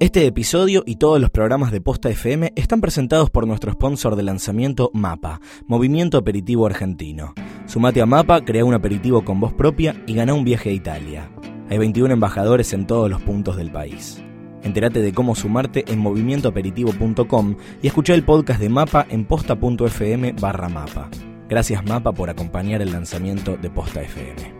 [0.00, 4.22] Este episodio y todos los programas de Posta FM están presentados por nuestro sponsor de
[4.22, 7.34] lanzamiento MAPA, Movimiento Aperitivo Argentino.
[7.66, 11.30] Sumate a MAPA, crea un aperitivo con voz propia y gana un viaje a Italia.
[11.68, 14.24] Hay 21 embajadores en todos los puntos del país.
[14.62, 20.70] Entérate de cómo sumarte en movimientoaperitivo.com y escucha el podcast de Mapa en posta.fm barra
[20.70, 21.10] mapa.
[21.46, 24.59] Gracias Mapa por acompañar el lanzamiento de Posta FM.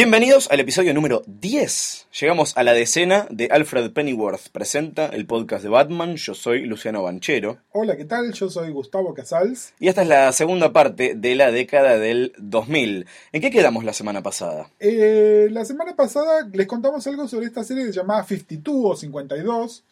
[0.00, 2.06] Bienvenidos al episodio número 10.
[2.18, 6.16] Llegamos a la decena de Alfred Pennyworth presenta el podcast de Batman.
[6.16, 7.58] Yo soy Luciano Banchero.
[7.72, 8.32] Hola, ¿qué tal?
[8.32, 9.74] Yo soy Gustavo Casals.
[9.78, 13.06] Y esta es la segunda parte de la década del 2000.
[13.32, 14.70] ¿En qué quedamos la semana pasada?
[14.78, 19.84] Eh, la semana pasada les contamos algo sobre esta serie llamaba 52 o 52.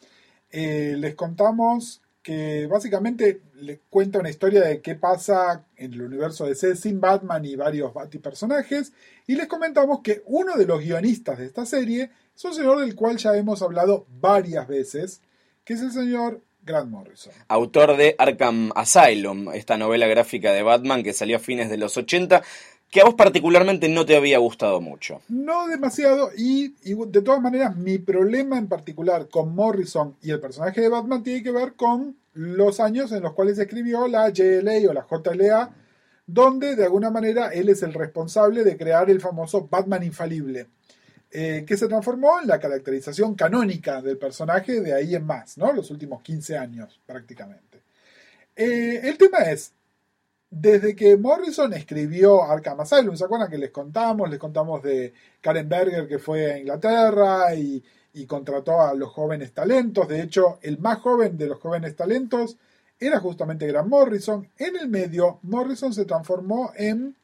[0.52, 6.44] Eh, les contamos que básicamente les cuenta una historia de qué pasa en el universo
[6.44, 8.92] de DC sin Batman y varios Bati-personajes.
[9.26, 12.94] Y les comentamos que uno de los guionistas de esta serie es un señor del
[12.94, 15.20] cual ya hemos hablado varias veces,
[15.64, 17.32] que es el señor Grant Morrison.
[17.48, 21.96] Autor de Arkham Asylum, esta novela gráfica de Batman que salió a fines de los
[21.96, 22.42] 80,
[22.90, 25.20] que a vos particularmente no te había gustado mucho.
[25.28, 30.80] No demasiado, y, de todas maneras, mi problema en particular con Morrison y el personaje
[30.80, 34.92] de Batman tiene que ver con los años en los cuales escribió la JLA o
[34.92, 35.70] la JLA,
[36.26, 40.68] donde de alguna manera él es el responsable de crear el famoso Batman infalible,
[41.30, 45.72] eh, que se transformó en la caracterización canónica del personaje de ahí en más, ¿no?
[45.72, 47.82] Los últimos 15 años prácticamente.
[48.56, 49.72] Eh, el tema es,
[50.50, 54.30] desde que Morrison escribió Arkham Asylum, ¿se acuerdan que les contamos?
[54.30, 57.82] Les contamos de Karen Berger que fue a Inglaterra y,
[58.14, 60.08] y contrató a los jóvenes talentos.
[60.08, 62.56] De hecho, el más joven de los jóvenes talentos
[62.98, 64.48] era justamente Grant Morrison.
[64.56, 67.14] En el medio, Morrison se transformó en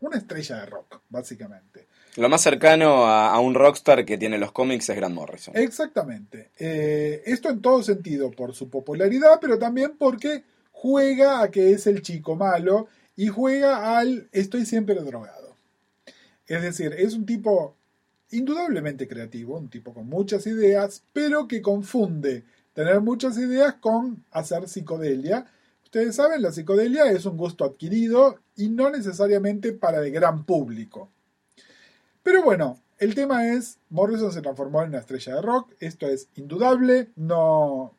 [0.00, 1.88] una estrella de rock, básicamente.
[2.16, 5.56] Lo más cercano a, a un rockstar que tiene los cómics es Grant Morrison.
[5.56, 6.50] Exactamente.
[6.58, 10.44] Eh, esto en todo sentido, por su popularidad, pero también porque
[10.80, 15.56] juega a que es el chico malo y juega al estoy siempre drogado.
[16.46, 17.74] Es decir, es un tipo
[18.30, 22.44] indudablemente creativo, un tipo con muchas ideas, pero que confunde
[22.74, 25.46] tener muchas ideas con hacer psicodelia.
[25.82, 31.10] Ustedes saben, la psicodelia es un gusto adquirido y no necesariamente para el gran público.
[32.22, 36.28] Pero bueno, el tema es, Morrison se transformó en una estrella de rock, esto es
[36.36, 37.97] indudable, no...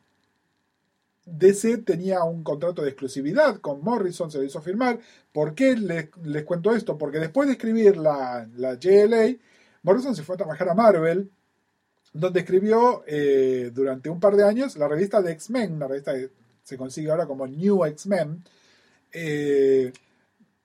[1.24, 4.98] DC tenía un contrato de exclusividad con Morrison, se lo hizo firmar.
[5.32, 6.98] ¿Por qué les, cuento esto?
[6.98, 9.36] Porque después de escribir la, la JLA,
[9.82, 11.30] Morrison se fue a trabajar a Marvel,
[12.12, 16.30] donde escribió eh, durante un par de años la revista de X-Men, una revista que
[16.62, 18.42] se consigue ahora como New X-Men,
[19.12, 19.92] eh,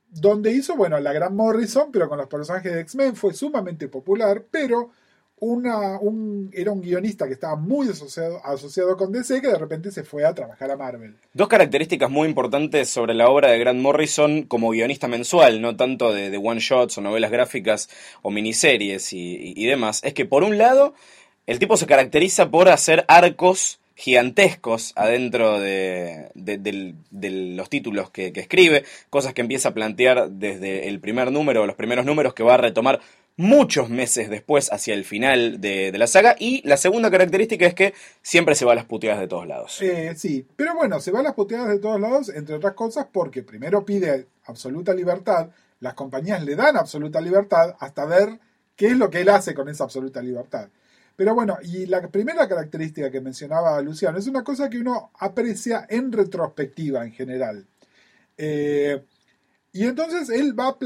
[0.10, 4.46] donde hizo, bueno, la gran Morrison, pero con los personajes de X-Men, fue sumamente popular,
[4.50, 4.92] pero
[5.40, 9.92] una, un, era un guionista que estaba muy asociado, asociado con DC que de repente
[9.92, 11.16] se fue a trabajar a Marvel.
[11.34, 16.14] Dos características muy importantes sobre la obra de Grant Morrison como guionista mensual, no tanto
[16.14, 17.90] de, one-shots o novelas gráficas
[18.22, 20.94] o miniseries y, demás, es que por un lado
[21.48, 28.10] el tipo se caracteriza por hacer arcos gigantescos adentro de, de, de, de los títulos
[28.10, 32.34] que, que, escribe, cosas que empieza a plantear desde el primer número, los primeros números
[32.34, 33.00] que va a retomar
[33.38, 36.36] muchos meses después, hacia el final de, la saga.
[36.40, 39.82] Y la segunda característica es que siempre se va a las puteadas de todos lados.
[39.82, 43.08] Eh, sí, pero bueno, se va a las puteadas de todos lados, entre otras cosas,
[43.12, 45.50] porque primero pide absoluta libertad,
[45.80, 48.40] las compañías le dan absoluta libertad hasta ver
[48.76, 50.70] qué es lo que él hace con esa absoluta libertad.
[51.16, 55.86] Pero bueno, y la primera característica que mencionaba Luciano es una cosa que uno aprecia
[55.90, 57.66] en retrospectiva en general.
[58.38, 59.02] Eh,
[59.75, 60.77] y entonces él va,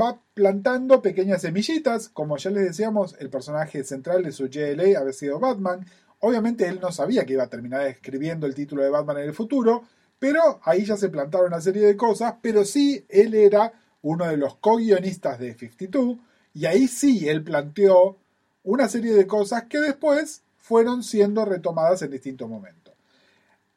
[0.00, 5.12] va plantando pequeñas semillitas, como ya les decíamos, el personaje central de su JLA había
[5.12, 5.84] sido Batman.
[6.20, 9.34] Obviamente él no sabía que iba a terminar escribiendo el título de Batman en el
[9.34, 9.82] futuro,
[10.20, 13.72] pero ahí ya se plantaron una serie de cosas, pero sí él era
[14.02, 16.18] uno de los co-guionistas de 52,
[16.54, 18.18] y ahí sí él planteó
[18.62, 22.94] una serie de cosas que después fueron siendo retomadas en distintos momentos.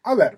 [0.03, 0.37] A ver,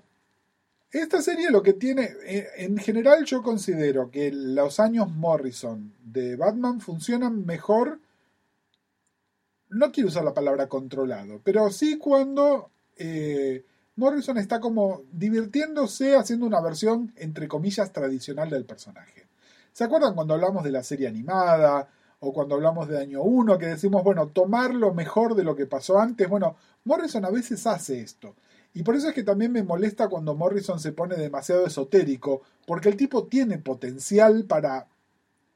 [0.92, 6.36] esta serie lo que tiene, eh, en general yo considero que los años Morrison de
[6.36, 8.00] Batman funcionan mejor,
[9.69, 13.66] no quiero usar la palabra controlado, pero sí cuando eh,
[13.98, 19.28] Morrison está como divirtiéndose haciendo una versión, entre comillas, tradicional del personaje.
[19.74, 21.88] ¿Se acuerdan cuando hablamos de la serie animada?
[22.19, 25.68] O cuando hablamos de año 1, que decimos, bueno, tomar lo mejor de lo que
[25.68, 26.28] pasó antes.
[26.28, 28.36] Bueno, Morrison a veces hace esto.
[28.78, 32.90] Y por eso es que también me molesta cuando Morrison se pone demasiado esotérico, porque
[32.90, 34.86] el tipo tiene potencial para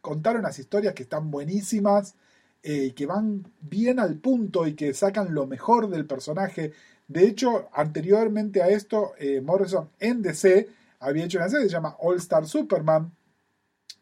[0.02, 2.16] contar unas historias que están buenísimas,
[2.64, 6.74] eh, que van bien al punto y que sacan lo mejor del personaje.
[7.08, 10.70] De hecho, anteriormente a esto, eh, Morrison en DC
[11.00, 13.12] había hecho una serie que se llama All Star Superman,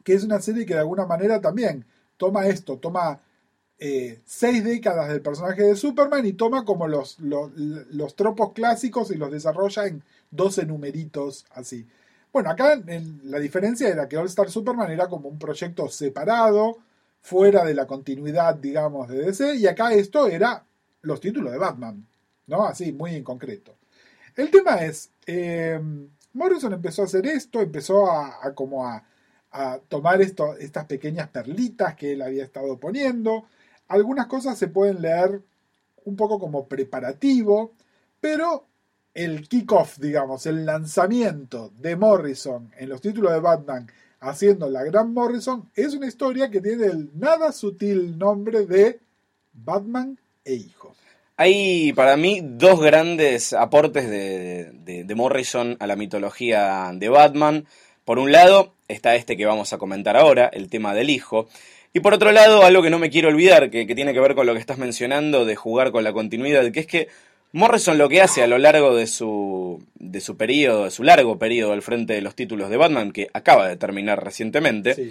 [0.06, 1.86] que es una serie que de alguna manera también
[2.16, 3.20] toma esto, toma
[3.82, 9.16] eh, seis décadas del personaje de Superman y toma como los, los, tropos clásicos y
[9.16, 11.88] los desarrolla en 12 numeritos así.
[12.34, 16.80] Bueno, acá en, la diferencia era que All Star Superman era como un proyecto separado,
[17.22, 20.66] fuera de la continuidad, digamos, de DC, y acá esto era
[21.02, 22.06] los títulos de Batman,
[22.48, 22.66] ¿no?
[22.66, 23.76] Así, muy en concreto.
[24.36, 25.80] El tema es, eh,
[26.34, 29.04] Morrison empezó a hacer esto, empezó a, como a
[29.88, 33.46] tomar esto, estas pequeñas perlitas que él había estado poniendo,
[33.90, 35.42] algunas cosas se pueden leer
[36.06, 37.74] un poco como preparativo,
[38.22, 38.66] pero
[39.14, 43.88] el kickoff, digamos, el lanzamiento de Morrison en los títulos de Batman
[44.22, 49.00] haciendo la gran Morrison es una historia que tiene el nada sutil nombre de
[49.54, 50.96] Batman e hijo.
[51.38, 54.72] Hay para mí dos grandes aportes de,
[55.06, 57.66] de, Morrison a la mitología de Batman.
[58.04, 61.48] Por un lado está este que vamos a comentar ahora, el tema del hijo.
[62.00, 64.34] Y por otro lado, algo que no me quiero olvidar, que, que, tiene que ver
[64.34, 67.10] con lo que estás mencionando de jugar con la continuidad, que es que
[67.52, 71.38] Morrison lo que hace a lo largo de su, de su periodo, de su largo
[71.38, 75.10] periodo al frente de los títulos de Batman, que acaba de terminar recientemente, sí.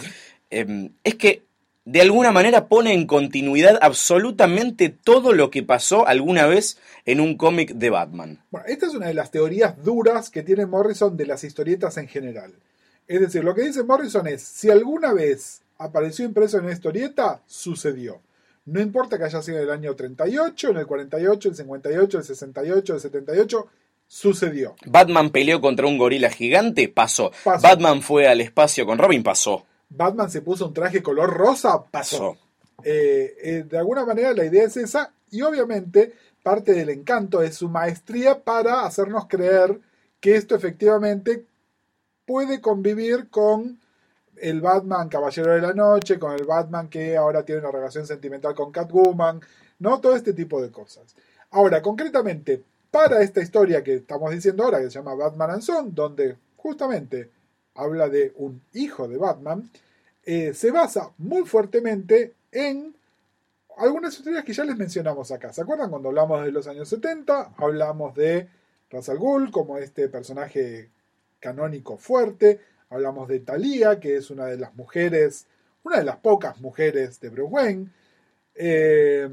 [0.50, 1.42] eh, es que
[1.84, 7.36] de alguna manera pone en continuidad absolutamente todo lo que pasó alguna vez en un
[7.36, 8.42] cómic de Batman.
[8.50, 12.08] Bueno, esta es una de las teorías duras que tiene Morrison de las historietas en
[12.08, 12.54] general.
[13.06, 17.40] Es decir, lo que dice Morrison es, si alguna vez apareció impreso en una historieta,
[17.46, 18.20] sucedió.
[18.66, 22.24] No importa que haya sido en el año 38, en el 48, el 58, el
[22.24, 23.66] 68, el 78,
[24.06, 24.76] sucedió.
[24.86, 27.30] Batman peleó contra un gorila gigante, pasó.
[27.44, 27.66] pasó.
[27.66, 29.64] Batman fue al espacio con Robin, pasó.
[29.88, 31.90] Batman se puso un traje color rosa, pasó.
[31.90, 32.36] pasó.
[32.84, 36.12] Eh, eh, de alguna manera la idea es esa y obviamente
[36.42, 39.80] parte del encanto es su maestría para hacernos creer
[40.20, 41.44] que esto efectivamente
[42.24, 43.80] puede convivir con
[44.40, 48.54] el Batman Caballero de la Noche, con el Batman que ahora tiene una relación sentimental
[48.54, 49.40] con Catwoman,
[49.78, 50.00] ¿no?
[50.00, 51.14] Todo este tipo de cosas.
[51.50, 55.94] Ahora, concretamente, para esta historia que estamos diciendo ahora, que se llama Batman and Son,
[55.94, 57.30] donde justamente
[57.74, 59.70] habla de un hijo de Batman,
[60.24, 62.94] eh, se basa muy fuertemente en
[63.78, 65.52] algunas historias que ya les mencionamos acá.
[65.52, 67.54] ¿Se acuerdan cuando hablamos de los años 70?
[67.56, 68.48] Hablamos de
[68.90, 70.90] Ra's al Ghul como este personaje
[71.40, 72.60] canónico fuerte.
[72.90, 75.46] Hablamos de Thalía, que es una de las mujeres,
[75.82, 77.88] una de las pocas mujeres de Bruce Wayne.
[78.54, 79.28] Eh,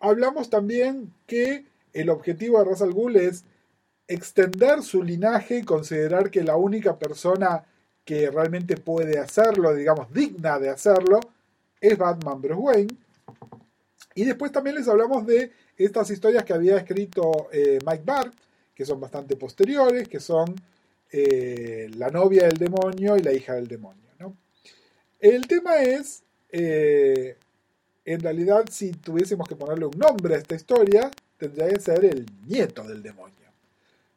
[0.00, 3.44] hablamos también que el objetivo de Ra's al es
[4.06, 7.64] extender su linaje y considerar que la única persona
[8.04, 11.20] que realmente puede hacerlo, digamos, digna de hacerlo,
[11.80, 12.96] es Batman Bruce Wayne.
[14.14, 18.30] Y después también les hablamos de estas historias que había escrito eh, Mike Barr,
[18.74, 20.54] que son bastante posteriores, que son
[21.16, 24.02] eh, la novia del demonio y la hija del demonio.
[24.18, 24.36] ¿no?
[25.20, 27.36] El tema es, eh,
[28.04, 32.26] en realidad, si tuviésemos que ponerle un nombre a esta historia, tendría que ser el
[32.48, 33.36] nieto del demonio.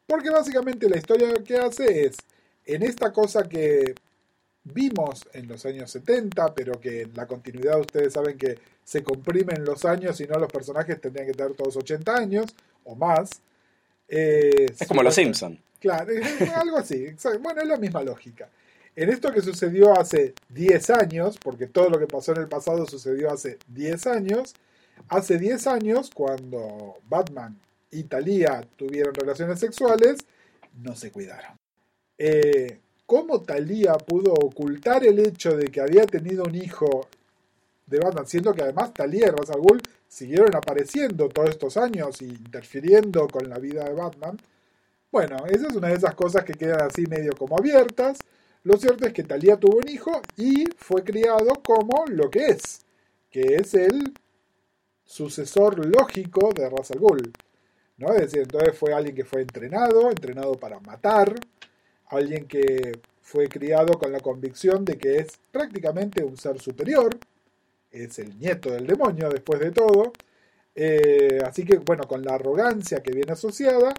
[0.08, 2.16] Porque básicamente la historia que hace es,
[2.66, 3.94] en esta cosa que
[4.64, 9.64] vimos en los años 70, pero que en la continuidad ustedes saben que se comprimen
[9.64, 12.46] los años y no los personajes tendrían que tener todos 80 años
[12.82, 13.40] o más.
[14.08, 15.60] Eh, Es como los Simpson.
[15.80, 16.12] Claro,
[16.56, 17.06] algo así.
[17.40, 18.48] Bueno, es la misma lógica.
[18.96, 22.84] En esto que sucedió hace 10 años, porque todo lo que pasó en el pasado
[22.84, 24.54] sucedió hace 10 años,
[25.08, 27.56] hace 10 años, cuando Batman
[27.92, 30.18] y Thalía tuvieron relaciones sexuales,
[30.82, 31.52] no se cuidaron.
[32.18, 37.08] Eh, ¿Cómo Thalía pudo ocultar el hecho de que había tenido un hijo
[37.86, 42.20] de Batman, siendo que además Thalía y Ra's al Ghul siguieron apareciendo todos estos años
[42.20, 44.38] y interfiriendo con la vida de Batman?
[45.10, 48.18] Bueno, esa es una de esas cosas que quedan así medio como abiertas.
[48.64, 52.80] Lo cierto es que Thalía tuvo un hijo y fue criado como lo que es,
[53.30, 54.12] que es el
[55.04, 57.32] sucesor lógico de Ra's Ghul.
[57.98, 58.08] ¿no?
[58.14, 61.34] Es decir, entonces fue alguien que fue entrenado, entrenado para matar,
[62.06, 67.18] alguien que fue criado con la convicción de que es prácticamente un ser superior,
[67.90, 70.12] es el nieto del demonio después de todo,
[70.74, 73.92] Eh, así que bueno, con la arrogancia que viene asociada,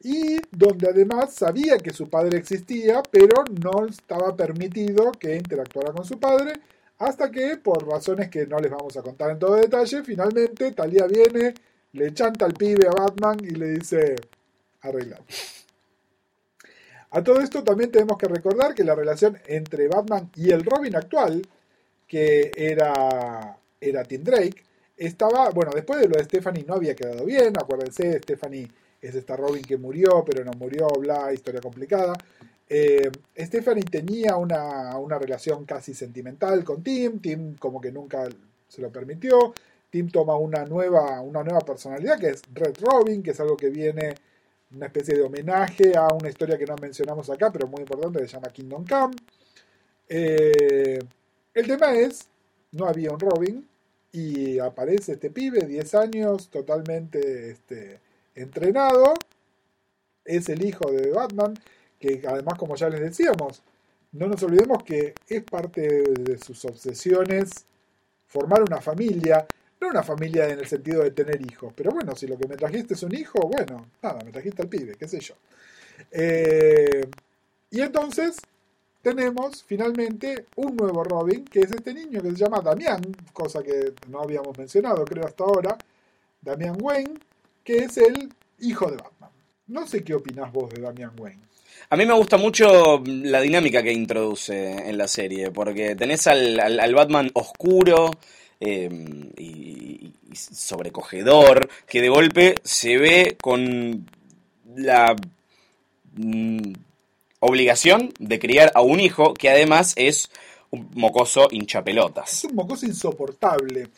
[0.00, 6.04] y donde además sabía que su padre existía, pero no estaba permitido que interactuara con
[6.04, 6.52] su padre,
[6.98, 11.06] hasta que, por razones que no les vamos a contar en todo detalle, finalmente Talia
[11.06, 11.54] viene,
[11.92, 14.16] le chanta al pibe a Batman y le dice,
[14.82, 15.20] arregla.
[17.10, 20.96] A todo esto también tenemos que recordar que la relación entre Batman y el Robin
[20.96, 21.42] actual,
[22.06, 24.64] que era, era Tim Drake,
[24.96, 28.70] estaba, bueno, después de lo de Stephanie no había quedado bien, acuérdense, Stephanie
[29.06, 32.14] es esta Robin que murió, pero no murió, bla, historia complicada.
[32.68, 38.28] Eh, Stephanie tenía una, una relación casi sentimental con Tim, Tim como que nunca
[38.68, 39.54] se lo permitió,
[39.90, 43.70] Tim toma una nueva, una nueva personalidad que es Red Robin, que es algo que
[43.70, 44.14] viene
[44.74, 48.26] una especie de homenaje a una historia que no mencionamos acá, pero muy importante, que
[48.26, 49.16] se llama Kingdom Come.
[50.08, 50.98] Eh,
[51.54, 52.28] el tema es,
[52.72, 53.66] no había un Robin
[54.12, 58.00] y aparece este pibe, 10 años, totalmente este,
[58.36, 59.14] entrenado,
[60.24, 61.54] es el hijo de Batman,
[61.98, 63.62] que además, como ya les decíamos,
[64.12, 67.66] no nos olvidemos que es parte de sus obsesiones
[68.26, 69.46] formar una familia,
[69.80, 72.56] no una familia en el sentido de tener hijos, pero bueno, si lo que me
[72.56, 75.34] trajiste es un hijo, bueno, nada, me trajiste al pibe, qué sé yo.
[76.10, 77.08] Eh,
[77.70, 78.36] y entonces
[79.02, 83.02] tenemos finalmente un nuevo Robin, que es este niño que se llama Damián,
[83.32, 85.78] cosa que no habíamos mencionado creo hasta ahora,
[86.40, 87.14] Damián Wayne,
[87.66, 89.30] que es el hijo de Batman.
[89.66, 91.42] No sé qué opinás vos de Damián Wayne.
[91.90, 96.58] A mí me gusta mucho la dinámica que introduce en la serie, porque tenés al,
[96.60, 98.10] al- al Batman oscuro
[98.60, 98.88] eh,
[99.36, 104.06] y, y sobrecogedor, que de golpe se ve con
[104.76, 105.16] la
[106.14, 106.72] mm,
[107.40, 110.30] obligación de criar a un hijo que además es
[110.70, 112.44] un mocoso Es hinchapelotas.
[112.44, 113.88] un mocoso insoportable.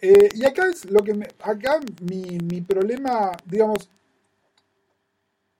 [0.00, 3.90] Eh, y acá es lo que me, acá mi, mi problema, digamos,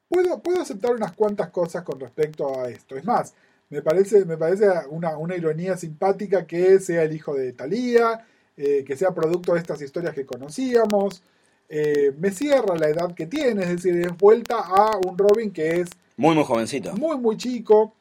[0.09, 2.97] puedo, puedo aceptar unas cuantas cosas con respecto a esto.
[2.97, 3.35] Es más,
[3.71, 8.25] me parece, me parece una, una ironía simpática que sea el hijo de Thalía,
[8.57, 11.23] eh, que sea producto de estas historias que conocíamos.
[11.69, 15.81] Eh, me cierra la edad que tiene, es decir, es vuelta a un Robin que
[15.81, 16.95] es Muy, muy jovencito.
[16.95, 17.93] muy, muy chico.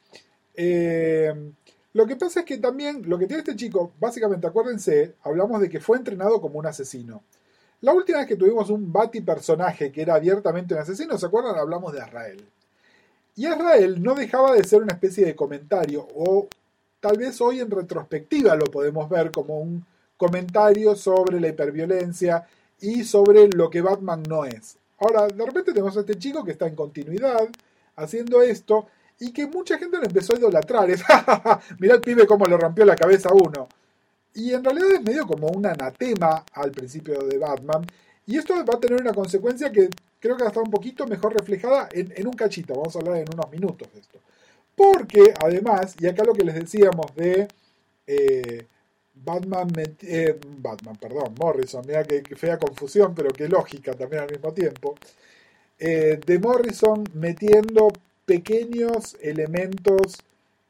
[0.54, 1.32] Eh,
[1.94, 5.68] lo que pasa es que también, lo que tiene este chico, básicamente, acuérdense, hablamos de
[5.68, 7.22] que fue entrenado como un asesino.
[7.80, 11.56] La última vez que tuvimos un Bati personaje que era abiertamente un asesino, ¿se acuerdan?
[11.56, 12.44] Hablamos de Azrael.
[13.36, 16.48] Y Azrael no dejaba de ser una especie de comentario, o
[17.00, 22.46] tal vez hoy en retrospectiva lo podemos ver como un comentario sobre la hiperviolencia
[22.80, 24.76] y sobre lo que Batman no es.
[24.98, 27.48] Ahora, de repente tenemos a este chico que está en continuidad,
[27.94, 28.88] haciendo esto,
[29.20, 30.90] y que mucha gente lo empezó a idolatrar.
[30.90, 31.02] Es,
[31.78, 33.68] mirá el pibe cómo le rompió la cabeza a uno.
[34.34, 37.84] Y en realidad es medio como un anatema al principio de Batman.
[38.26, 39.88] Y esto va a tener una consecuencia que
[40.20, 42.74] creo que estar un poquito mejor reflejada en, un cachito.
[42.74, 44.18] Vamos a hablar en unos minutos de esto.
[44.76, 47.48] Porque además, y acá lo que les decíamos de
[48.06, 48.66] eh,
[49.14, 49.68] Batman,
[50.02, 54.52] eh, Batman, perdón, Morrison, mira que, que fea confusión, pero qué lógica también al mismo
[54.52, 54.94] tiempo.
[55.78, 57.88] Eh, de Morrison metiendo
[58.28, 60.18] pequeños elementos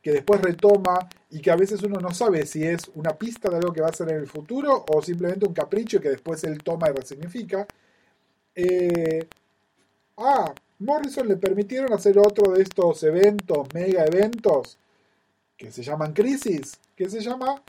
[0.00, 3.56] que después retoma y que a veces uno no sabe si es una pista de
[3.56, 6.62] algo que va a ser en el futuro o simplemente un capricho que después él
[6.62, 7.66] toma y resignifica.
[8.54, 9.26] Eh,
[10.16, 14.78] a Morrison le permitieron hacer otro de estos eventos, mega eventos,
[15.56, 17.60] que se llaman crisis, que se llama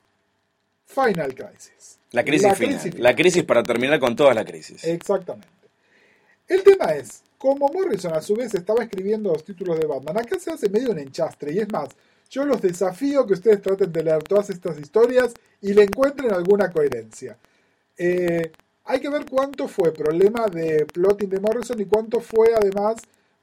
[0.86, 1.98] Final Crisis.
[2.12, 2.94] La crisis final.
[2.98, 4.84] La crisis para terminar con todas las crisis.
[4.84, 5.59] Exactamente.
[6.50, 10.36] El tema es, como Morrison a su vez estaba escribiendo los títulos de Batman, acá
[10.40, 11.90] se hace medio un enchastre, y es más,
[12.28, 16.70] Yo los desafío que ustedes traten de leer todas estas historias y le encuentren alguna
[16.70, 17.36] coherencia.
[17.96, 18.50] Eh,
[18.84, 22.96] hay que ver cuánto fue problema de plotting de Morrison y cuánto fue además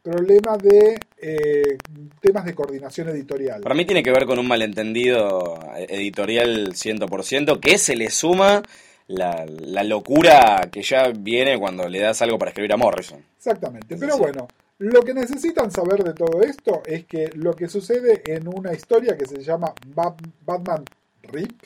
[0.04, 1.78] problema de eh,
[2.22, 3.62] temas de coordinación editorial.
[3.62, 8.64] Para mí tiene que ver con un malentendido editorial 100%, que se le suma
[9.08, 13.24] la, la locura que ya viene cuando le das algo para escribir a Morrison.
[13.38, 14.48] Exactamente, pero bueno,
[14.80, 19.18] lo que necesitan saber de todo esto es que lo que sucede en una historia
[19.18, 20.84] que se llama Bat- Batman
[21.24, 21.64] Rip,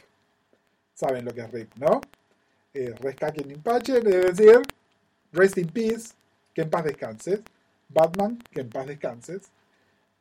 [0.93, 2.01] saben lo que es Rip, ¿no?
[2.74, 4.62] Eh, Rescate in Pache, es decir,
[5.33, 6.13] Rest in Peace,
[6.53, 7.41] que en paz descanses,
[7.89, 9.41] Batman, que en paz descanses.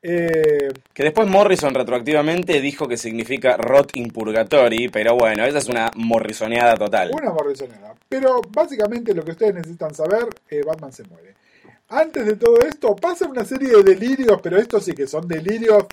[0.02, 5.68] Eh, Que después Morrison retroactivamente dijo que significa Rot in Purgatory, pero bueno, esa es
[5.68, 7.10] una morrisoneada total.
[7.12, 7.94] Una morrisonera.
[8.08, 11.34] Pero básicamente lo que ustedes necesitan saber, eh, Batman se muere.
[11.88, 15.84] Antes de todo esto, pasa una serie de delirios, pero estos sí que son delirios,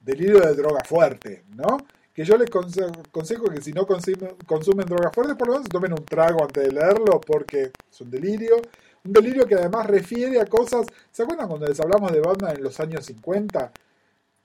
[0.00, 1.78] delirios de droga fuerte, ¿no?
[2.12, 5.68] Que yo les conse- aconsejo que si no consumen, consumen droga fuerte, por lo menos
[5.68, 8.56] tomen un trago antes de leerlo, porque es un delirio.
[9.04, 10.86] Un delirio que además refiere a cosas.
[11.12, 13.72] ¿Se acuerdan cuando les hablamos de Batman en los años 50?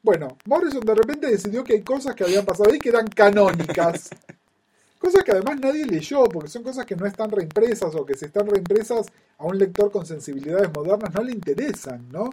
[0.02, 4.10] Bueno, Morrison de repente decidió que hay cosas que habían pasado ahí que eran canónicas.
[5.00, 8.26] Cosas que además nadie leyó, porque son cosas que no están reimpresas o que si
[8.26, 12.32] están reimpresas a un lector con sensibilidades modernas no le interesan, ¿no?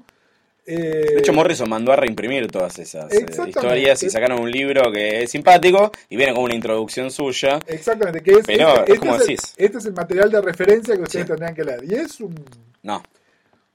[0.68, 4.90] Eh, De hecho, Morrison mandó a reimprimir todas esas eh, historias y sacaron un libro
[4.90, 7.60] que es simpático y viene con una introducción suya.
[7.66, 9.54] Exactamente, que es, Pero este, es como es el, decís.
[9.56, 11.28] este es el material de referencia que ustedes Sí.
[11.28, 11.84] tendrían que leer.
[11.84, 12.34] Y es un,
[12.82, 13.02] No,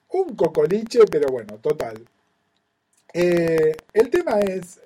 [0.10, 2.04] un cocoliche, pero bueno, total.
[3.14, 4.80] Eh, el tema es,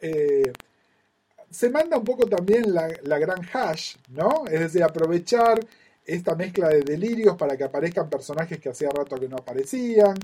[1.49, 4.45] se manda un poco también la, la gran hash, ¿no?
[4.51, 5.59] Es decir, aprovechar
[6.05, 10.15] esta mezcla de delirios para que aparezcan personajes que hacía rato que no aparecían,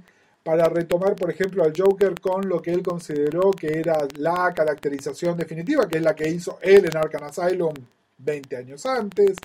[0.43, 5.38] para retomar, por ejemplo, al Joker con lo que él consideró que era la caracterización
[5.38, 7.74] definitiva, que es la que hizo él en Arkham Asylum
[8.17, 9.38] 20 años antes,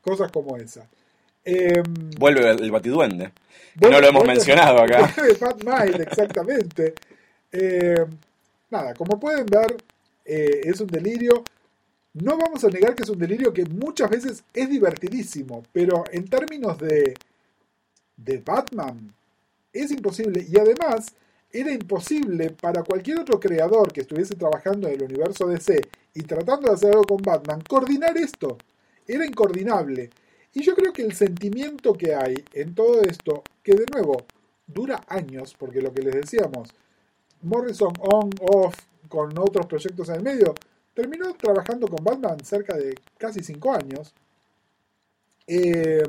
[0.00, 0.88] cosas como esa.
[1.44, 3.32] Em, vuelve el batiduende.
[3.76, 5.14] Vuelve- no lo hemos mencionado acá.
[5.64, 6.94] Mind, exactamente.
[7.52, 8.04] Eh,
[8.70, 9.76] nada, como pueden ver,
[10.24, 11.42] eh, es un delirio.
[12.14, 16.26] No vamos a negar que es un delirio que muchas veces es divertidísimo, pero en
[16.28, 17.14] términos de,
[18.16, 19.14] de Batman
[19.72, 20.46] es imposible.
[20.48, 21.14] Y además,
[21.50, 25.80] era imposible para cualquier otro creador que estuviese trabajando en el universo DC
[26.14, 28.58] y tratando de hacer algo con Batman, coordinar esto.
[29.06, 30.10] Era incoordinable.
[30.52, 34.24] Y yo creo que el sentimiento que hay en todo esto, que de nuevo
[34.66, 36.70] dura años, porque lo que les decíamos,
[37.42, 38.74] Morrison on, off,
[39.08, 40.54] con otros proyectos en el medio,
[40.92, 44.12] terminó trabajando con Batman cerca de casi cinco años.
[45.46, 46.02] Eh,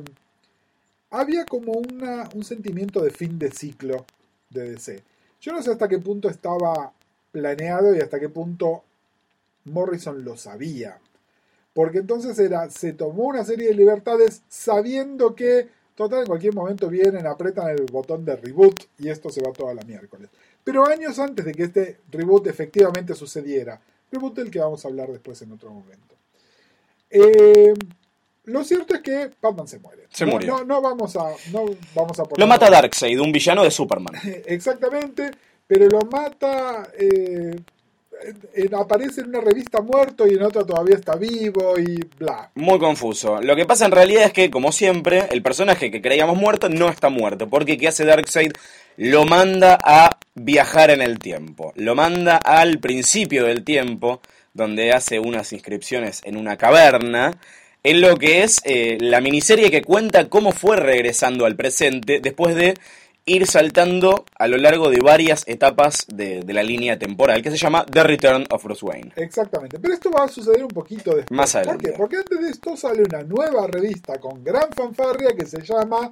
[1.12, 4.06] había como una, un sentimiento de fin de ciclo
[4.50, 5.04] de DC.
[5.42, 6.92] Yo no sé hasta qué punto estaba
[7.32, 8.84] planeado y hasta qué punto
[9.66, 11.00] Morrison lo sabía.
[11.74, 16.90] Porque entonces era, se tomó una serie de libertades sabiendo que, total, en cualquier momento
[16.90, 20.30] vienen, apretan el botón de reboot y esto se va toda la miércoles.
[20.64, 23.80] Pero años antes de que este reboot efectivamente sucediera,
[24.12, 26.16] reboot del que vamos a hablar después en otro momento.
[27.10, 27.74] Eh,
[28.50, 30.04] lo cierto es que Batman se muere.
[30.10, 30.58] Se no, murió.
[30.60, 34.16] No, no vamos a, no vamos a poner- Lo mata Darkseid, un villano de Superman.
[34.46, 35.32] Exactamente,
[35.68, 36.88] pero lo mata.
[36.98, 37.56] eh,
[38.78, 42.50] aparece en una revista muerto y en otra todavía está vivo y bla.
[42.56, 43.42] Muy confuso.
[43.42, 46.90] Lo que pasa en realidad es que, como siempre, el personaje que creíamos muerto no
[46.90, 47.50] está muerto.
[47.50, 48.52] Porque ¿qué hace Darkseid?
[48.98, 51.72] Lo manda a viajar en el tiempo.
[51.76, 54.20] Lo manda al principio del tiempo,
[54.54, 57.38] donde hace unas inscripciones en una caverna.
[57.84, 62.56] En lo que es eh, la miniserie que cuenta cómo fue regresando al presente después
[62.56, 62.74] de
[63.26, 67.58] ir saltando a lo largo de varias etapas de, de la línea temporal, que se
[67.58, 69.14] llama The Return of Bruce Wayne.
[69.16, 71.38] Exactamente, pero esto va a suceder un poquito después.
[71.38, 71.92] Más ¿Por adelante.
[71.92, 71.98] qué?
[71.98, 76.10] Porque antes de esto sale una nueva revista con gran fanfarria que se llama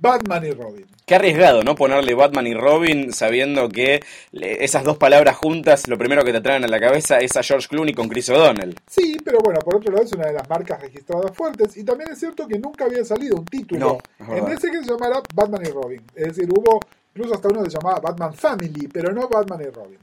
[0.00, 0.86] Batman y Robin.
[1.06, 1.74] Qué arriesgado, ¿no?
[1.74, 4.02] Ponerle Batman y Robin sabiendo que
[4.32, 7.68] esas dos palabras juntas, lo primero que te traen a la cabeza es a George
[7.68, 8.74] Clooney con Chris O'Donnell.
[8.88, 12.10] Sí, pero bueno, por otro lado es una de las marcas registradas fuertes y también
[12.12, 14.46] es cierto que nunca había salido un título No, en.
[14.46, 16.02] DC que se llamara Batman y Robin.
[16.14, 16.80] Es decir, hubo
[17.14, 19.98] incluso hasta uno que se llamaba Batman Family, pero no Batman y Robin.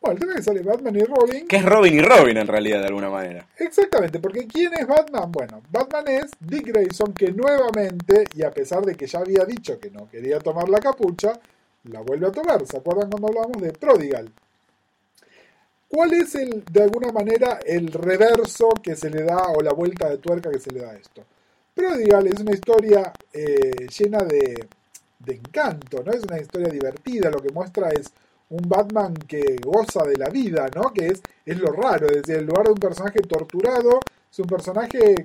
[0.00, 1.46] Bueno, el tema es que sale Batman y Robin.
[1.46, 3.46] Que es Robin y Robin en realidad, de alguna manera.
[3.58, 5.30] Exactamente, porque ¿quién es Batman?
[5.30, 9.78] Bueno, Batman es Dick Grayson que nuevamente, y a pesar de que ya había dicho
[9.78, 11.38] que no quería tomar la capucha,
[11.84, 12.64] la vuelve a tomar.
[12.66, 14.30] ¿Se acuerdan cuando hablamos de Prodigal?
[15.86, 20.08] ¿Cuál es el, de alguna manera, el reverso que se le da o la vuelta
[20.08, 21.24] de tuerca que se le da a esto?
[21.74, 24.66] Prodigal es una historia eh, llena de,
[25.18, 26.12] de encanto, ¿no?
[26.12, 28.10] Es una historia divertida, lo que muestra es
[28.50, 30.92] un Batman que goza de la vida, ¿no?
[30.92, 34.46] Que es, es lo raro, es decir, en lugar de un personaje torturado, es un
[34.46, 35.24] personaje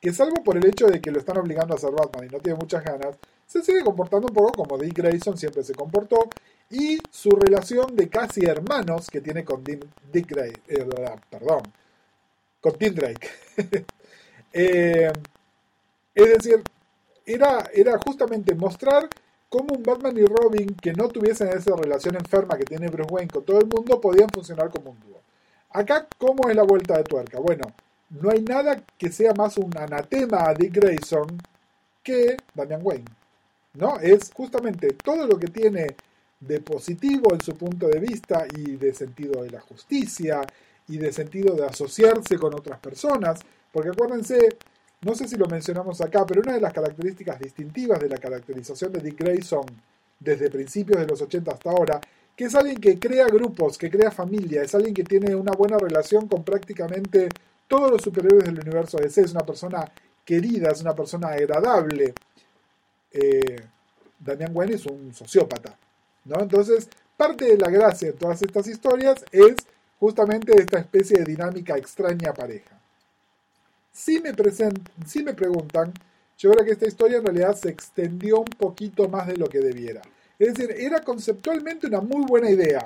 [0.00, 2.40] que salvo por el hecho de que lo están obligando a ser Batman y no
[2.40, 6.28] tiene muchas ganas, se sigue comportando un poco como Dick Grayson siempre se comportó
[6.70, 10.86] y su relación de casi hermanos que tiene con Dim- Dick Gray, eh,
[11.30, 11.62] perdón,
[12.60, 13.28] con Tim Drake.
[14.52, 15.12] Eh,
[16.14, 16.62] es decir,
[17.26, 19.08] era, era justamente mostrar
[19.50, 23.30] cómo un Batman y Robin que no tuviesen esa relación enferma que tiene Bruce Wayne
[23.30, 25.20] con todo el mundo podían funcionar como un dúo.
[25.70, 27.38] Acá, ¿cómo es la vuelta de tuerca?
[27.40, 27.64] Bueno,
[28.10, 31.26] no hay nada que sea más un anatema a Dick Grayson
[32.02, 33.04] que Damian Wayne.
[33.74, 33.98] ¿No?
[34.00, 35.96] Es justamente todo lo que tiene
[36.40, 40.40] de positivo en su punto de vista y de sentido de la justicia
[40.88, 43.40] y de sentido de asociarse con otras personas.
[43.70, 44.56] Porque acuérdense,
[45.02, 48.92] no sé si lo mencionamos acá, pero una de las características distintivas de la caracterización
[48.92, 49.64] de Dick Grayson
[50.18, 52.00] desde principios de los 80 hasta ahora,
[52.36, 55.78] que es alguien que crea grupos, que crea familia, es alguien que tiene una buena
[55.78, 57.28] relación con prácticamente
[57.66, 59.90] todos los superhéroes del universo DC, es una persona
[60.24, 62.14] querida, es una persona agradable.
[63.12, 63.62] Eh,
[64.52, 65.76] Wayne es un sociópata,
[66.26, 66.40] ¿no?
[66.40, 69.56] Entonces, parte de la gracia de todas estas historias es
[69.98, 72.79] justamente esta especie de dinámica extraña pareja.
[74.00, 74.32] Si me,
[75.06, 75.92] si me preguntan,
[76.38, 79.58] yo creo que esta historia en realidad se extendió un poquito más de lo que
[79.60, 80.00] debiera.
[80.38, 82.82] Es decir, era conceptualmente una muy buena idea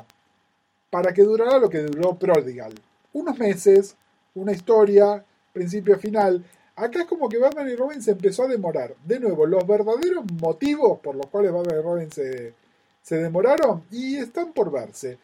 [0.90, 2.74] para que durara lo que duró Prodigal.
[3.12, 3.94] Unos meses,
[4.34, 6.44] una historia, principio final.
[6.74, 8.96] Acá es como que Batman y Robin se empezó a demorar.
[9.04, 12.54] De nuevo, los verdaderos motivos por los cuales Batman y Robin se,
[13.02, 15.16] se demoraron y están por verse.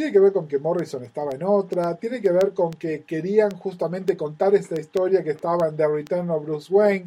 [0.00, 3.50] Tiene que ver con que Morrison estaba en otra, tiene que ver con que querían
[3.58, 7.04] justamente contar esta historia que estaba en The Return of Bruce Wayne.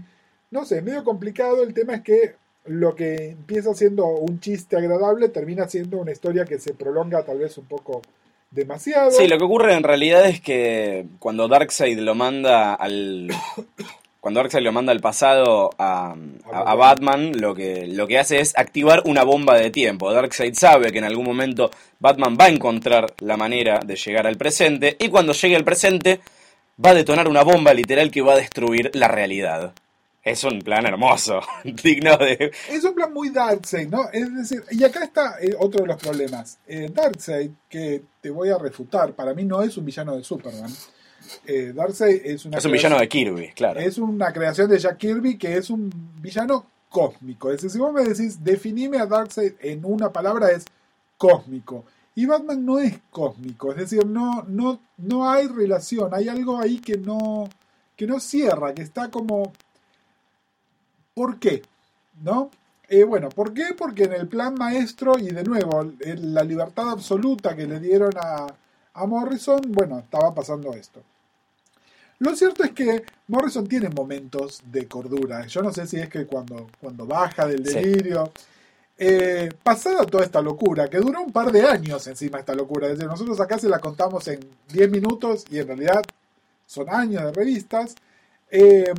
[0.51, 1.63] No sé, es medio complicado.
[1.63, 6.45] El tema es que lo que empieza siendo un chiste agradable termina siendo una historia
[6.45, 8.03] que se prolonga tal vez un poco
[8.51, 9.09] demasiado.
[9.09, 13.31] Sí, lo que ocurre en realidad es que cuando Darkseid lo manda al.
[14.23, 16.15] Cuando Darkseid lo manda al pasado a,
[16.49, 20.13] a- a Batman, lo que, lo que hace es activar una bomba de tiempo.
[20.13, 24.37] Darkseid sabe que en algún momento Batman va a encontrar la manera de llegar al
[24.37, 26.21] presente, y cuando llegue al presente,
[26.83, 29.73] va a detonar una bomba literal que va a destruir la realidad.
[30.23, 31.41] Es un plan hermoso,
[31.83, 32.53] digno de.
[32.69, 34.05] Es un plan muy Darkseid, ¿no?
[34.13, 36.59] Es decir, y acá está eh, otro de los problemas.
[36.65, 40.71] Eh, Darkseid, que te voy a refutar, para mí no es un villano de Superman.
[41.45, 43.79] Eh, Darkseid es una Es un creación- villano de Kirby, claro.
[43.79, 45.89] Es una creación de Jack Kirby que es un
[46.21, 47.49] villano cósmico.
[47.49, 50.65] Es decir, si vos me decís, definime a Darkseid en una palabra, es
[51.17, 51.85] cósmico.
[52.15, 56.79] Y Batman no es cósmico, es decir, no, no, no hay relación, hay algo ahí
[56.79, 57.49] que no,
[57.95, 59.51] que no cierra, que está como...
[61.15, 61.61] ¿Por qué?
[62.21, 62.49] ¿No?
[62.89, 63.67] Eh, bueno, ¿por qué?
[63.77, 68.11] Porque en el plan maestro, y de nuevo, en la libertad absoluta que le dieron
[68.21, 68.47] a,
[68.93, 71.01] a Morrison, bueno, estaba pasando esto.
[72.23, 75.45] Lo cierto es que Morrison tiene momentos de cordura.
[75.47, 77.75] Yo no sé si es que cuando, cuando baja del Sí.
[77.75, 78.31] delirio.
[78.97, 82.87] eh, pasada toda esta locura, que duró un par de años encima esta locura.
[82.87, 84.39] Es decir, nosotros acá se la contamos en
[84.71, 86.01] 10 minutos y en realidad
[86.67, 87.95] son años de revistas.
[88.51, 88.93] eh,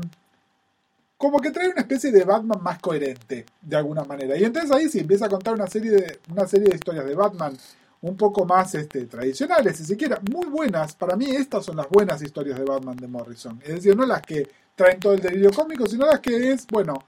[1.17, 4.37] como que trae una especie de Batman más coherente, de alguna manera.
[4.37, 7.15] Y entonces ahí sí empieza a contar una serie de, una serie de historias de
[7.15, 7.57] Batman
[8.05, 10.95] un poco más este, tradicionales, si se quiera, muy buenas.
[10.95, 13.59] Para mí estas son las buenas historias de Batman de Morrison.
[13.65, 17.07] Es decir, no las que traen todo el delirio cómico, sino las que es, bueno,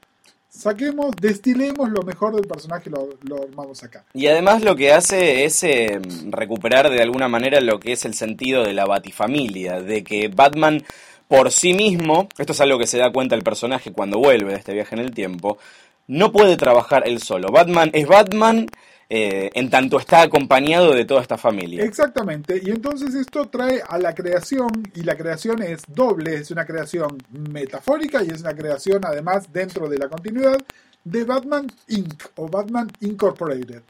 [0.48, 4.06] saquemos, destilemos lo mejor del personaje lo, lo armamos acá.
[4.14, 8.14] Y además lo que hace es eh, recuperar de alguna manera lo que es el
[8.14, 10.82] sentido de la batifamilia, de que Batman
[11.28, 14.58] por sí mismo, esto es algo que se da cuenta el personaje cuando vuelve de
[14.58, 15.58] este viaje en el tiempo,
[16.06, 17.48] no puede trabajar él solo.
[17.48, 18.66] Batman es Batman
[19.08, 21.84] eh, en tanto está acompañado de toda esta familia.
[21.84, 26.64] Exactamente, y entonces esto trae a la creación, y la creación es doble, es una
[26.64, 30.58] creación metafórica y es una creación además dentro de la continuidad
[31.04, 32.24] de Batman Inc.
[32.34, 33.82] o Batman Incorporated.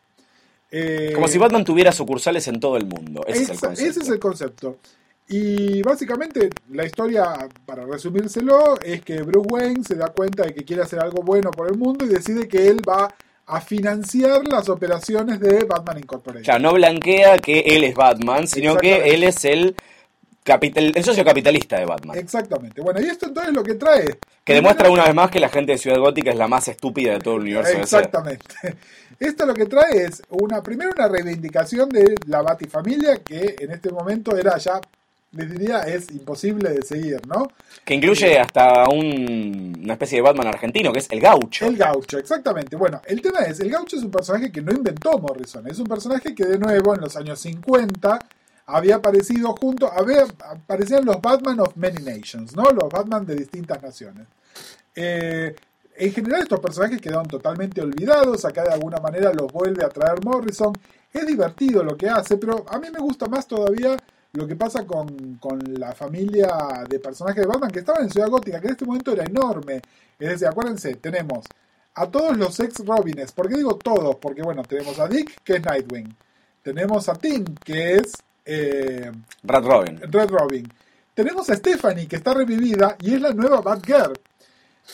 [0.70, 3.22] Eh, Como si Batman tuviera sucursales en todo el mundo.
[3.26, 3.90] Ese es el concepto.
[3.90, 4.78] ese es el concepto.
[5.28, 10.64] Y básicamente la historia, para resumírselo, es que Bruce Wayne se da cuenta de que
[10.64, 13.12] quiere hacer algo bueno por el mundo y decide que él va
[13.46, 16.44] a financiar las operaciones de Batman Incorporated.
[16.44, 19.76] Claro, no blanquea que él es Batman, sino que él es el,
[20.42, 22.18] capital, el socio capitalista de Batman.
[22.18, 22.80] Exactamente.
[22.80, 24.18] Bueno, y esto entonces lo que trae.
[24.44, 27.12] Que demuestra una vez más que la gente de Ciudad Gótica es la más estúpida
[27.12, 27.78] de todo el universo.
[27.78, 28.44] Exactamente.
[29.18, 33.90] Esto lo que trae es una primero una reivindicación de la Batifamilia que en este
[33.90, 34.78] momento era ya
[35.36, 37.48] les diría es imposible de seguir, ¿no?
[37.84, 41.66] Que incluye hasta un- una especie de Batman argentino, que es el gaucho.
[41.66, 42.76] El gaucho, exactamente.
[42.76, 45.86] Bueno, el tema es, el gaucho es un personaje que no inventó Morrison, es un
[45.86, 48.18] personaje que de nuevo en los años 50
[48.66, 52.64] había aparecido junto, había, aparecían los Batman of Many Nations, ¿no?
[52.70, 54.26] Los Batman de distintas naciones.
[54.94, 55.54] Eh,
[55.98, 60.22] en general estos personajes quedaron totalmente olvidados, acá de alguna manera los vuelve a traer
[60.24, 60.72] Morrison.
[61.12, 63.96] Es divertido lo que hace, pero a mí me gusta más todavía
[64.36, 68.28] lo que pasa con, con la familia de personajes de Batman que estaban en Ciudad
[68.28, 69.80] Gótica, que en este momento era enorme.
[70.18, 71.44] Es decir, acuérdense, tenemos
[71.94, 73.32] a todos los ex Robins.
[73.32, 74.16] ¿Por qué digo todos?
[74.16, 76.14] Porque bueno, tenemos a Dick, que es Nightwing.
[76.62, 78.12] Tenemos a Tim, que es
[78.44, 79.10] eh,
[79.42, 80.00] Rat Robin.
[80.00, 80.72] Red Robin.
[81.14, 84.18] Tenemos a Stephanie, que está revivida y es la nueva Batgirl.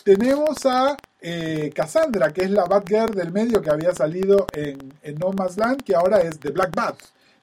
[0.05, 5.14] Tenemos a eh, Cassandra, que es la Batgirl del medio que había salido en, en
[5.16, 6.96] No Man's Land, que ahora es The Black Bat.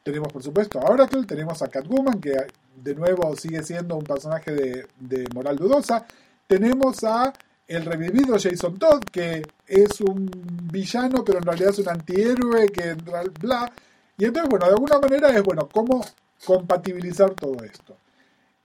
[0.10, 2.36] Tenemos, por supuesto, a Oracle, tenemos a Catwoman, que
[2.76, 6.04] de nuevo sigue siendo un personaje de, moral dudosa.
[6.48, 7.32] Tenemos a
[7.68, 10.28] el revivido Jason Todd, que es un
[10.72, 13.72] villano, pero en realidad es un antihéroe, que bla.
[14.18, 16.04] Y entonces, bueno, de alguna manera es, bueno, cómo
[16.44, 17.96] compatibilizar todo esto.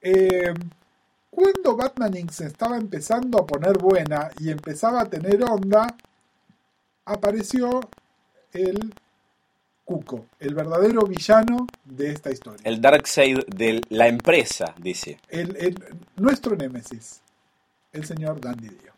[0.00, 0.54] Eh,
[1.28, 2.30] cuando Batman Inc.
[2.30, 5.94] se estaba empezando a poner buena y empezaba a tener onda,
[7.04, 7.80] apareció
[8.54, 8.94] el
[9.84, 12.60] Cuco, el verdadero villano de esta historia.
[12.64, 15.18] El Darkseid de la empresa, dice.
[15.28, 15.84] El- el-
[16.16, 17.20] nuestro némesis,
[17.92, 18.92] el señor Dandy Dio.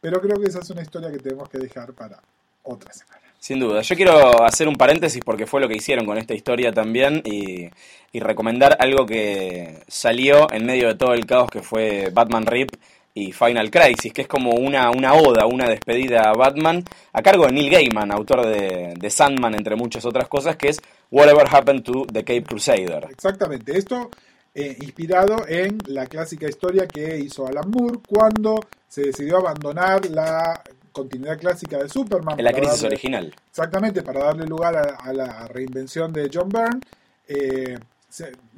[0.00, 2.20] Pero creo que esa es una historia que tenemos que dejar para
[2.64, 3.20] otra semana.
[3.38, 3.82] Sin duda.
[3.82, 7.68] Yo quiero hacer un paréntesis porque fue lo que hicieron con esta historia también y,
[8.10, 12.70] y recomendar algo que salió en medio de todo el caos que fue Batman Rip
[13.16, 17.46] y Final Crisis, que es como una, una oda, una despedida a Batman, a cargo
[17.46, 20.80] de Neil Gaiman, autor de, de Sandman, entre muchas otras cosas, que es
[21.12, 23.06] Whatever Happened to the Cape Crusader.
[23.10, 24.10] Exactamente, esto
[24.52, 30.60] eh, inspirado en la clásica historia que hizo Alan Moore cuando se decidió abandonar la
[30.90, 32.38] continuidad clásica de Superman.
[32.38, 33.34] En la crisis darle- original.
[33.48, 36.80] Exactamente, para darle lugar a, a la reinvención de John Byrne,
[37.28, 37.78] eh,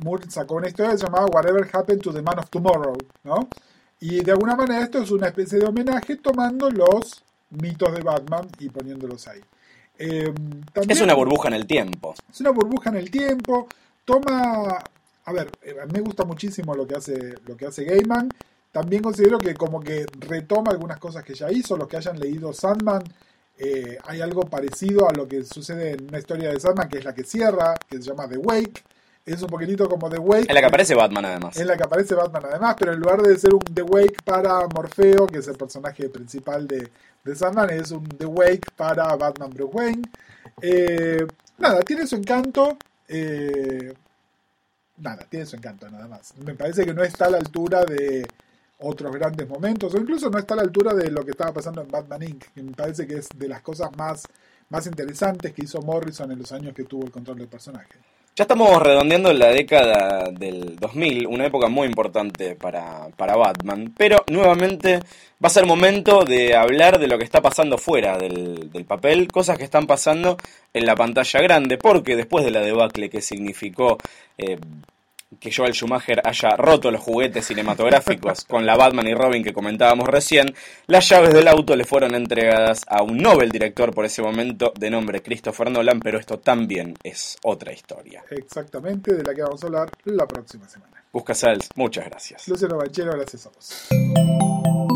[0.03, 3.49] Moore sacó una historia llamada Whatever Happened to the Man of Tomorrow, ¿no?
[4.00, 8.46] Y de alguna manera esto es una especie de homenaje tomando los mitos de Batman
[8.59, 9.40] y poniéndolos ahí.
[9.98, 10.32] Eh,
[10.72, 12.14] también- Es una burbuja en el tiempo.
[12.30, 13.66] es una burbuja en el tiempo.
[14.04, 14.78] Toma.
[15.24, 18.28] A ver, eh, a mí me gusta muchísimo lo que hace, lo que hace Gaiman.
[18.70, 21.76] También considero que como que retoma algunas cosas que ya hizo.
[21.76, 23.02] Los que hayan leído Sandman,
[23.59, 27.04] eh, hay algo parecido a lo que sucede en una historia de Sandman, que es
[27.04, 28.82] la que cierra, que se llama The Wake.
[29.26, 30.46] Es un poquitito como The Wake.
[30.48, 31.56] En la que aparece Batman además.
[31.56, 34.60] En la que aparece Batman además, pero en lugar de ser un The Wake para
[34.68, 36.88] Morfeo, que es el personaje principal de,
[37.24, 40.02] de Sandman, es un The Wake para Batman Bruce Wayne.
[40.62, 41.26] Eh,
[41.58, 42.78] nada, tiene su encanto.
[43.08, 43.92] eh,
[44.98, 46.32] nada, tiene su encanto nada más.
[46.38, 48.26] Me parece que no está a la altura de
[48.78, 51.82] otros grandes momentos, o incluso no está a la altura de lo que estaba pasando
[51.82, 54.22] en Batman Inc., que me parece que es de las cosas más,
[54.68, 57.98] más interesantes que hizo Morrison en los años que tuvo el control del personaje.
[58.38, 64.27] Ya estamos redondeando la década del 2000, una época muy importante para, para Batman, pero
[64.31, 64.99] nuevamente
[65.42, 69.29] va a ser momento de hablar de lo que está pasando fuera del, del papel,
[69.29, 70.37] cosas que están pasando
[70.75, 73.96] en la pantalla grande, porque después de la debacle que significó
[74.37, 74.59] eh,
[75.40, 80.08] que Joel Schumacher haya roto los juguetes cinematográficos con la Batman y Robin que comentábamos
[80.08, 80.54] recién,
[80.86, 84.90] las llaves del auto le fueron entregadas a un Nobel director por ese momento de
[84.90, 88.24] nombre Christopher Nolan, pero esto también es otra historia.
[88.30, 91.02] Exactamente, de la que vamos a hablar la próxima semana.
[91.12, 92.46] Busca Sals, muchas gracias.
[92.48, 94.95] Luciano Banchero, gracias a vos.